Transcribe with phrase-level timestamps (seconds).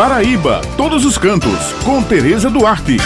[0.00, 2.96] Paraíba, todos os cantos, com Tereza Duarte.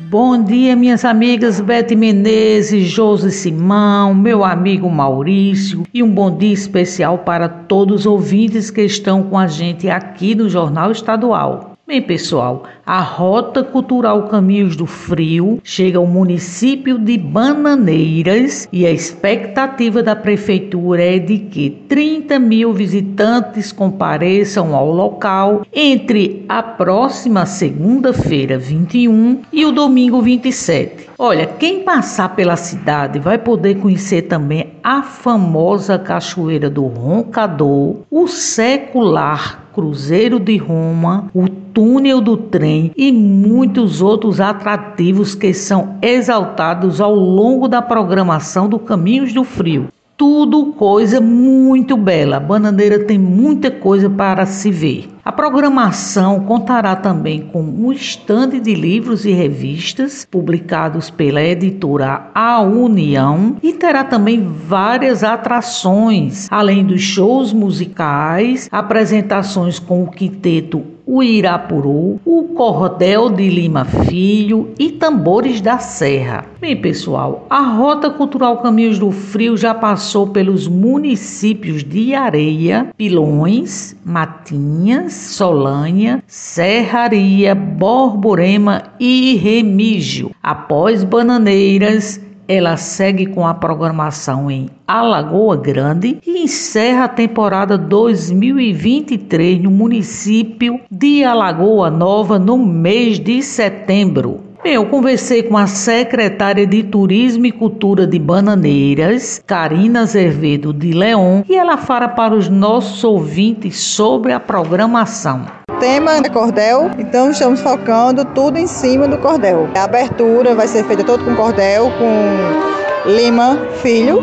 [0.00, 6.52] Bom dia, minhas amigas Bete Menezes, Josi Simão, meu amigo Maurício e um bom dia
[6.52, 11.69] especial para todos os ouvintes que estão com a gente aqui no Jornal Estadual.
[11.90, 18.92] Bem, pessoal, a Rota Cultural Caminhos do Frio chega ao município de Bananeiras e a
[18.92, 27.44] expectativa da prefeitura é de que 30 mil visitantes compareçam ao local entre a próxima
[27.44, 31.10] segunda-feira, 21, e o domingo 27.
[31.18, 38.28] Olha, quem passar pela cidade vai poder conhecer também a famosa Cachoeira do Roncador, o
[38.28, 47.00] secular Cruzeiro de Roma, o túnel do trem e muitos outros atrativos que são exaltados
[47.00, 49.88] ao longo da programação do Caminhos do Frio
[50.20, 52.36] tudo coisa muito bela.
[52.36, 55.08] A Bananeira tem muita coisa para se ver.
[55.30, 62.60] A programação contará também com um estande de livros e revistas publicados pela editora A
[62.60, 71.24] União e terá também várias atrações, além dos shows musicais, apresentações com o quinteto o
[71.24, 76.46] Irapuru, o Cordel de Lima Filho e Tambores da Serra.
[76.60, 83.96] Bem, pessoal, a Rota Cultural Caminhos do Frio já passou pelos municípios de Areia, Pilões,
[84.04, 90.30] Matinhas, Solânia, Serraria, Borborema e Remígio.
[90.40, 92.20] Após Bananeiras,
[92.50, 100.80] ela segue com a programação em Alagoa Grande e encerra a temporada 2023 no município
[100.90, 104.40] de Alagoa Nova no mês de setembro.
[104.64, 110.90] Bem, eu conversei com a secretária de Turismo e Cultura de Bananeiras, Karina Azevedo de
[110.90, 117.30] Leão, e ela fala para os nossos ouvintes sobre a programação tema é cordel, então
[117.30, 119.66] estamos focando tudo em cima do cordel.
[119.74, 124.20] A abertura vai ser feita todo com cordel, com Lima Filho.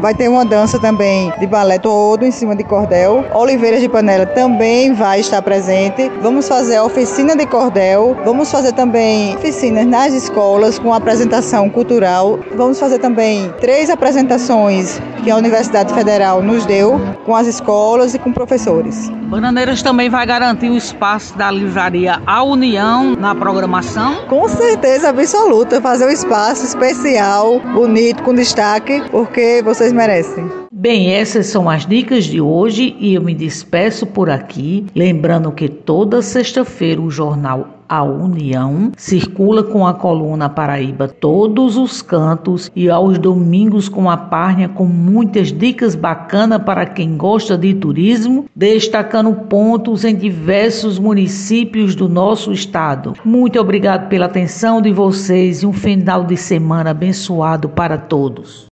[0.00, 3.24] Vai ter uma dança também de balé todo em cima de cordel.
[3.34, 6.10] Oliveiras de Panela também vai estar presente.
[6.20, 8.16] Vamos fazer a oficina de cordel.
[8.24, 12.40] Vamos fazer também oficinas nas escolas com apresentação cultural.
[12.56, 18.18] Vamos fazer também três apresentações que a Universidade Federal nos deu com as escolas e
[18.18, 19.08] com professores.
[19.28, 24.26] Bananeiras também vai garantir o espaço da livraria A União na programação?
[24.28, 30.50] Com certeza absoluta, fazer um espaço especial, bonito, com destaque, porque vocês merecem.
[30.72, 35.68] Bem, essas são as dicas de hoje e eu me despeço por aqui, lembrando que
[35.68, 42.88] toda sexta-feira o jornal A União circula com a coluna Paraíba todos os cantos e
[42.88, 49.34] aos domingos com a párnia com muitas dicas bacanas para quem gosta de turismo, destacando
[49.34, 53.12] pontos em diversos municípios do nosso estado.
[53.26, 58.70] Muito obrigado pela atenção de vocês e um final de semana abençoado para todos.